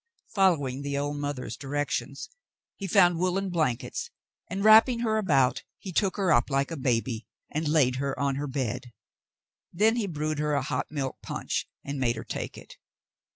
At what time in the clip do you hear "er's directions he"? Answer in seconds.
1.37-2.87